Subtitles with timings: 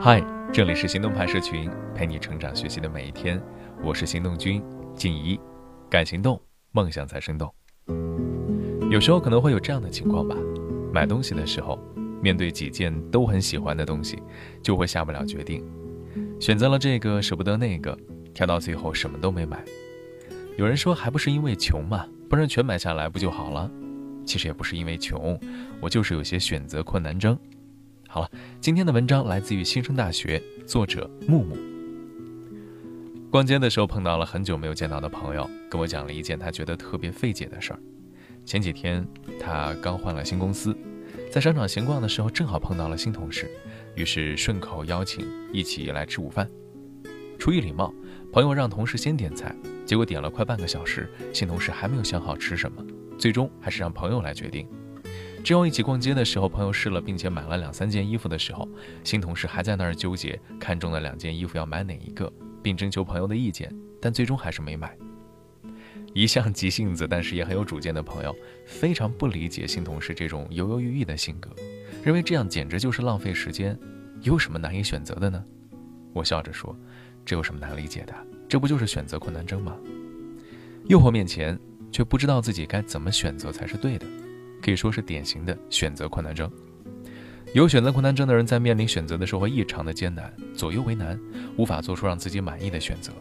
[0.00, 3.40] 嗨，这里是行动派社群，陪你成长学习的每一天。
[3.84, 4.60] 我是行动君
[4.96, 5.38] 静怡，
[5.88, 6.40] 敢行动，
[6.72, 7.52] 梦想才生动。
[8.90, 10.34] 有时候可能会有这样的情况吧，
[10.92, 11.78] 买东西的时候，
[12.20, 14.20] 面对几件都很喜欢的东西，
[14.62, 15.64] 就会下不了决定，
[16.40, 17.96] 选择了这个舍不得那个，
[18.34, 19.62] 挑到最后什么都没买。
[20.56, 23.70] 有人说还不是因为穷嘛，不然全买下来不就好了？
[24.24, 25.38] 其实也不是因为穷，
[25.80, 27.38] 我就是有些选择困难症。
[28.12, 31.56] 好了，今天的文章来自于新生大学，作者木木。
[33.30, 37.78] 逛街的时候碰到了很久没有见到的朋友，跟我讲了一件他觉得特别费解的事儿。
[38.44, 39.02] 前几天
[39.40, 40.76] 他刚换了新公司，
[41.30, 43.50] 在商场闲逛的时候正好碰到了新同事，
[43.94, 46.46] 于是顺口邀请一起来吃午饭。
[47.38, 47.94] 出于礼貌，
[48.30, 49.56] 朋友让同事先点菜，
[49.86, 52.84] 结果点了快半个小时，新同事还没有想好吃什么，
[53.16, 54.68] 最终还是让朋友来决定。
[55.42, 58.68] 之后一起逛街的时候，朋友试了并且买了两三件衣服的时候，
[59.02, 62.32] 新同事还在那儿纠结，看中的两件衣服要买哪一个，
[62.62, 64.96] 并征求朋友的意见，但最终还是没买。
[66.14, 71.50] 一向急性子但是也很有主见的朋友，非常不理解新同事这种犹犹豫豫的性格，
[72.04, 73.76] 认为这样简直就是浪费时间。
[74.20, 75.44] 有什么难以选择的呢？
[76.12, 76.76] 我笑着说
[77.26, 78.14] ：“这有什么难理解的？
[78.48, 79.76] 这不就是选择困难症吗？
[80.84, 81.58] 诱惑面前，
[81.90, 84.06] 却不知道自己该怎么选择才是对的。”
[84.62, 86.50] 可以说是典型的选择困难症。
[87.52, 91.20] 有选择困难症的人，在面临选择的时候异常的艰难，左右为难，
[91.56, 93.12] 无法做出让自己满意的选择。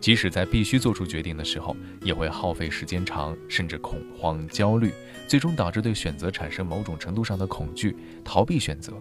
[0.00, 4.92] 即使在必须做出决定的时候，也会耗费时间长，甚至恐慌、焦虑，
[5.26, 8.92] 最终导致对选择产生某种程度上的恐惧，逃避选择。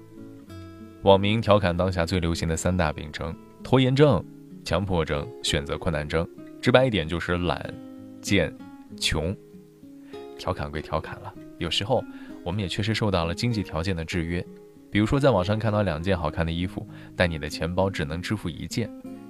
[1.03, 4.23] 网民调侃当下最流行的三大病症：拖延症、
[4.63, 6.27] 强迫症、选择困难症。
[6.59, 7.73] 直白一点就是懒、
[8.21, 8.53] 贱、
[8.99, 9.35] 穷。
[10.37, 11.33] 调侃归调侃了。
[11.57, 12.03] 有时候，
[12.43, 14.45] 我们也确实受到了经济条件的制约，
[14.91, 18.89] 比如说在网上看到两件好看的衣服，但你的钱包只能支付一件，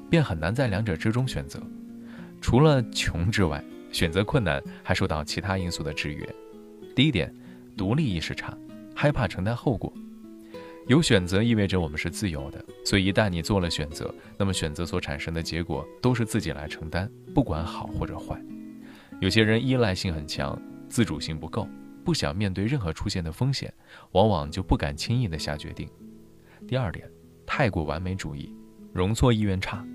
[0.09, 1.61] 便很难在两者之中选择。
[2.41, 6.27] 除了穷之外，选择困难还受到其他因素的制约。
[6.95, 7.33] 第一点，
[7.75, 8.55] 独立意识差，
[8.93, 9.91] 害怕承担后果。
[10.87, 18.41] 有选择意味着我们是自由的，所以一旦你做了选择，那么选择所产生的结果都是自己来承担，不管好或者坏。
[19.19, 21.67] 有些人依赖性很强，自主性不够。
[22.07, 23.73] 不想面对任何出现的风险，
[24.13, 25.89] 往往就不敢轻易的下决定。
[26.65, 27.05] 第二点，
[27.45, 28.55] 太过完美主义，
[28.93, 29.85] 容错意愿差。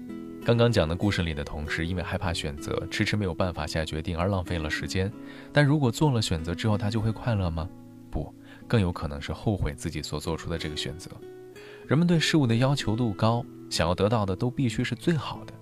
[0.45, 5.11] 刚刚讲的故事里的同事，因为害怕选择，迟迟没有办法下决定而浪费了时间。
[5.55, 7.67] 但如果做了选择之后，他就会快乐吗？
[8.11, 8.31] 不，
[8.69, 11.11] 更有可能是后悔自己所做出的这个选择。
[11.89, 15.55] 人们对事物的要求度高，想要得到的都必须是最好的，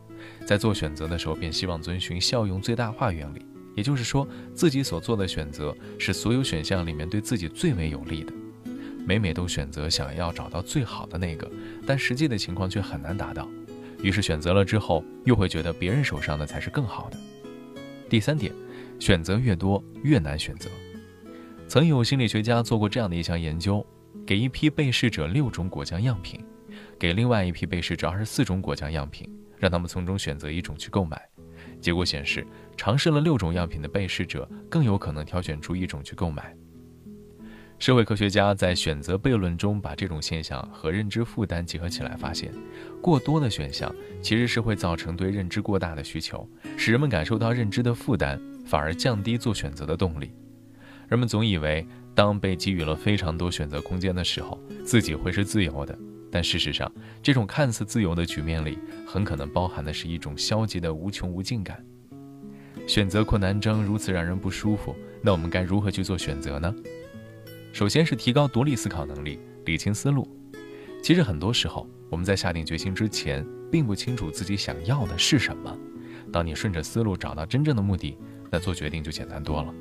[0.44, 3.46] 在做选择的时候便希望遵循效用最大化原理。
[3.80, 8.30] 也就是说，自己所做的选择是所有选项里面对自己最为有利的。
[9.06, 11.50] 每每都选择想要找到最好的那个，
[11.86, 13.48] 但实际的情况却很难达到。
[14.02, 17.16] 于是选择了之后，又会觉得别人手上的才是更好的。
[18.06, 18.52] 第三点，
[18.98, 20.68] 选择越多越难选择。
[21.66, 23.82] 曾有心理学家做过这样的一项研究：
[24.26, 26.38] 给一批被试者六种果酱样品，
[26.98, 29.26] 给另外一批被试者二十四种果酱样品，
[29.56, 31.29] 让他们从中选择一种去购买。
[31.80, 32.46] 结果显示，
[32.76, 36.54] 尝试了六种样品的被试者更有可能挑选出一种去购买。
[37.78, 42.52] 社会科学家在选择悖论中把这种现象和认知负担结合起来，发现，
[43.00, 46.46] 过多的选项其实是会造成对认知过大的需求，
[46.76, 50.30] 使人们感受到认知的负担，反而降低做选择的动力。
[51.08, 55.98] 人们总以为，当被给予了非常多选择空间的时候，自己会是自由的。
[56.30, 56.90] 但事实上，
[57.22, 61.84] 这种看似自由的局面里，很可能包含的是一种消极的无穷无尽感。
[62.86, 66.74] 选择困难症如此让人不舒服，那我们该如何去做选择呢？
[67.72, 70.28] 首先是提高独立思考能力，理清思路。
[71.02, 75.76] 其实很多时候，我们在下定决心之前，并不清楚自己想要的是什么。
[76.32, 78.16] 当你顺着思路找到真正的目的，
[78.50, 79.74] 那做决定就简单多了。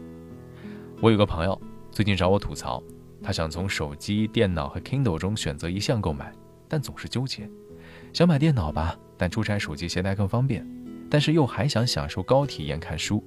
[1.02, 1.60] 我有个朋友
[1.92, 2.84] 最近找我吐槽。
[3.22, 6.34] 他想从手机、电脑和 Kindle 中选择一项购买，
[6.68, 7.50] 但总是纠结。
[8.14, 10.64] 想买电脑吧，但出差手机携带更方便；
[11.10, 13.24] 但是又还想享受高体验看书。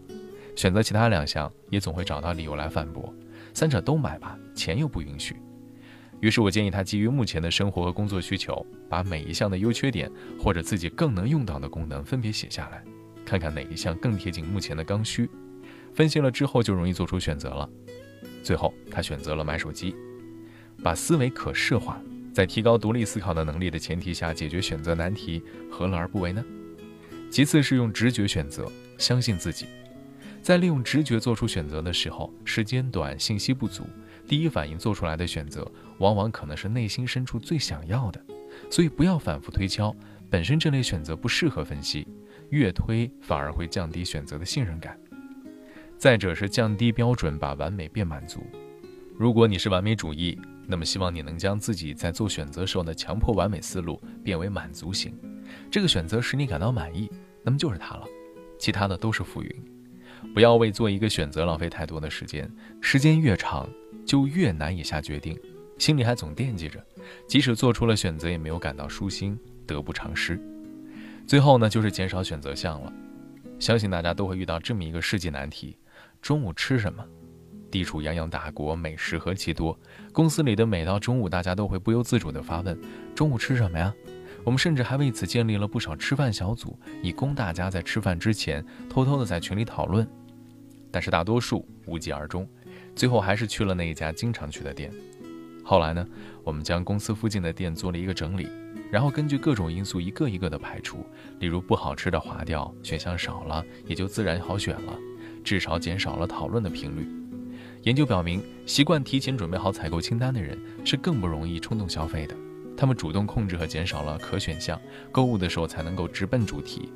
[0.56, 3.12] 选择其他两项，也总会找到理由来反驳。
[3.55, 5.37] 三者都买吧，钱又不允许。
[6.20, 12.82] 于是我建议他基于目前的生活和工作需求，把每一项的优缺点或者自己更能用到的功能分别写下来，
[13.25, 15.28] 看看哪一项更贴近目前的刚需。
[15.93, 17.69] 分析了之后，就容易做出选择了。
[18.42, 19.94] 最后，他选择了买手机，
[20.82, 22.00] 把思维可视化，
[22.32, 26.44] 在提高独立思考的能力的前提下解决选择难题，何乐而不为呢？
[27.30, 29.66] 其次是用直觉选择，相信自己，
[30.42, 33.84] 在利用直觉做出选择的时候，时间短，信息不足，
[34.26, 35.66] 第一反应做出来的选择，
[35.98, 38.22] 往往可能是内心深处最想要的，
[38.70, 39.94] 所以不要反复推敲，
[40.28, 42.06] 本身这类选择不适合分析，
[42.50, 44.98] 越推反而会降低选择的信任感。
[46.02, 48.44] 再者是降低标准，把完美变满足。
[49.16, 55.16] 如果你是完美主义，那么希望你能将自己在做选择时候的强迫完美思路变为满足型。
[55.70, 57.08] 这个选择使你感到满意，
[57.44, 58.04] 那么就是它了，
[58.58, 59.64] 其他的都是浮云。
[60.34, 63.69] 不要为做一个选择浪费太多的时间，时间越长
[64.04, 65.38] 就越难以下决定，
[65.78, 66.84] 心里还总惦记着，
[67.28, 70.37] 即使做出了选择也没有感到舒心，得不偿失。
[71.28, 72.93] 最后呢，就是减少选择项了。
[73.60, 75.76] 相信大家都会遇到这么一个世纪难题。
[76.22, 77.04] 中午吃什么？
[77.69, 79.76] 地处泱泱大国，美食何其多。
[80.12, 82.80] 公司里的每到中午，大家都会不由自主地发问：
[83.12, 83.92] 中午吃什么呀？
[84.44, 90.08] 我们甚至还为此建立了不少吃饭小组，以供大家在吃饭之前偷偷地在群里讨论。
[90.92, 92.48] 但是大多数无疾而终，
[92.94, 94.92] 最后还是去了那一家经常去的店。
[95.64, 96.06] 后来呢，
[96.44, 98.48] 我们将公司附近的店做了一个整理，
[98.92, 101.04] 然后根据各种因素一个一个的排除，
[101.40, 104.96] 例如不好吃的划掉，选项少了，也就自然好选了。
[105.42, 107.08] 至少减少了讨论的频率。
[107.82, 112.34] 研究表明，习惯提前准备好采购清单的人是更不容易冲动消费的。
[112.76, 114.80] 他们主动控制和减少了可选项，
[115.10, 116.88] 购物的时候才能够直奔主题。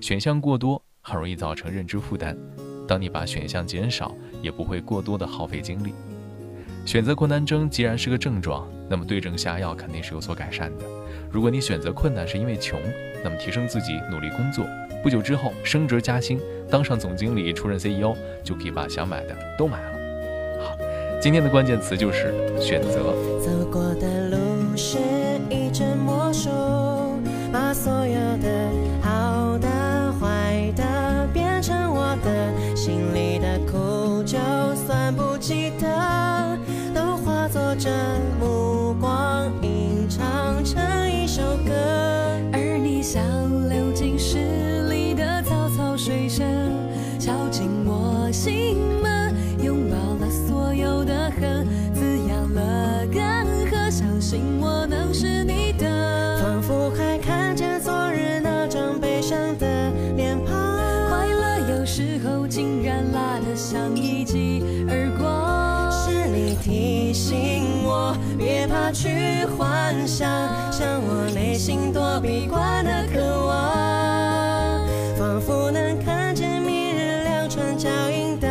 [0.00, 2.36] 选项过多很容易造成认知负担。
[2.86, 5.94] 当你把选项减少，也不会过多的耗费精力。
[6.84, 10.84] 选择困难症既然是个症状，那么对症下药肯定是有所改善的。
[11.32, 12.78] 如果你选择困难是因为穷，
[13.24, 14.66] 那么提升自己，努力工作。
[15.04, 16.40] 不久之后升职加薪，
[16.70, 19.92] 当上总经理，出任 CEO，就可以把想买的都买了。
[20.64, 20.78] 好，
[21.20, 23.14] 今天的关键词就是选择。
[23.38, 24.96] 走过的路是
[25.50, 26.48] 一阵魔术，
[27.52, 28.18] 把所有
[68.66, 70.28] 怕去幻想，
[70.72, 74.86] 像我内心躲避惯的渴望，
[75.18, 78.48] 仿佛能看见明日两串脚印的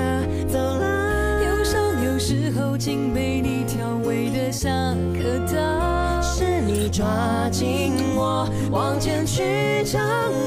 [0.47, 1.43] 走廊。
[1.43, 7.05] 忧伤有时候竟被你调味的像可糖，是你抓
[7.51, 10.01] 紧我往前去张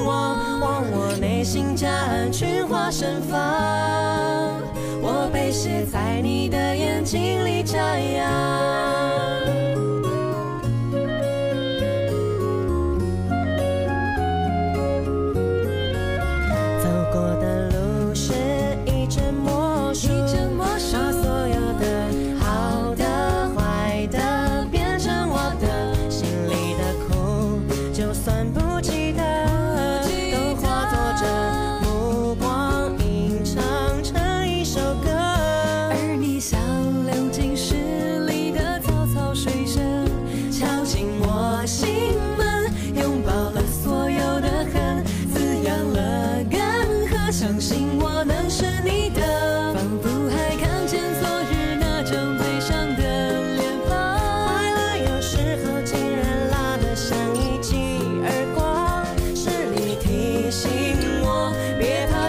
[0.04, 0.35] 望。
[0.60, 3.38] 望我内心夹岸群花盛放，
[5.02, 9.65] 我被写在你的眼睛里眨呀。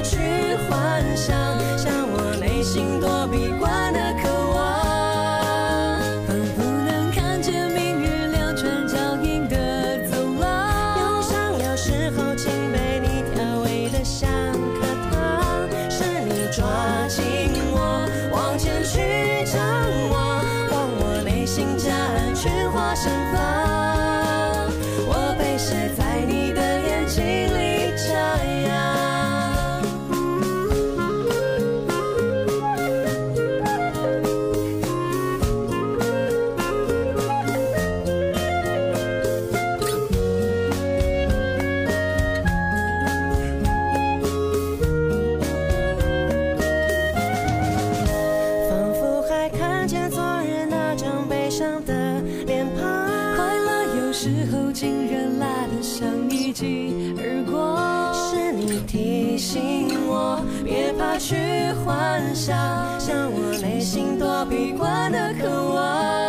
[0.02, 0.18] 去
[0.70, 1.36] 幻想，
[1.78, 11.00] 像我内心躲避关的渴望，仿佛能看见明运两串脚印的走廊。
[11.00, 14.30] 忧伤有时候竟被你调味的像
[14.80, 16.64] 颗糖，是你抓
[17.08, 19.60] 紧我，往前去张
[20.12, 20.27] 望。
[61.20, 62.56] 去幻想
[63.00, 66.27] 像我内心躲避惯的渴望。